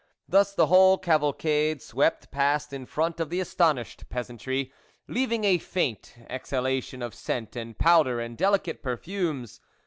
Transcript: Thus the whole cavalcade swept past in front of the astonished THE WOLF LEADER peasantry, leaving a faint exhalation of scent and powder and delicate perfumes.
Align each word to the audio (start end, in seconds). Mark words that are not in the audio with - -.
Thus 0.27 0.55
the 0.55 0.65
whole 0.65 0.97
cavalcade 0.97 1.79
swept 1.79 2.31
past 2.31 2.73
in 2.73 2.87
front 2.87 3.19
of 3.19 3.29
the 3.29 3.39
astonished 3.39 3.99
THE 3.99 4.03
WOLF 4.05 4.09
LEADER 4.09 4.15
peasantry, 4.17 4.73
leaving 5.07 5.43
a 5.43 5.59
faint 5.59 6.15
exhalation 6.27 7.03
of 7.03 7.13
scent 7.13 7.55
and 7.55 7.77
powder 7.77 8.19
and 8.19 8.35
delicate 8.35 8.81
perfumes. 8.81 9.61